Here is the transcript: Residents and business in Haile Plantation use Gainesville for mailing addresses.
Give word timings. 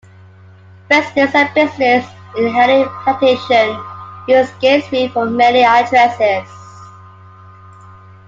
Residents 0.89 1.35
and 1.35 1.53
business 1.53 2.07
in 2.35 2.47
Haile 2.47 2.89
Plantation 3.03 3.79
use 4.27 4.49
Gainesville 4.59 5.09
for 5.09 5.27
mailing 5.29 5.63
addresses. 5.63 6.49